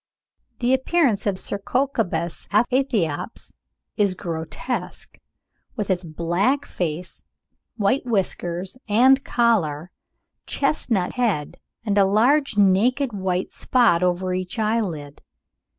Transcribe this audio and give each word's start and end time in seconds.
The 0.61 0.73
appearance 0.73 1.27
of 1.27 1.37
Cercocebus 1.37 2.47
aethiops 2.47 3.53
is 3.97 4.15
grotesque, 4.15 5.19
with 5.75 5.91
its 5.91 6.03
black 6.03 6.65
face, 6.65 7.23
white 7.77 8.03
whiskers 8.03 8.79
and 8.89 9.23
collar, 9.23 9.91
chestnut 10.47 11.13
head, 11.13 11.57
and 11.85 11.99
a 11.99 12.05
large 12.05 12.57
naked 12.57 13.13
white 13.13 13.51
spot 13.51 14.01
over 14.01 14.33
each 14.33 14.57
eyelid. 14.57 15.21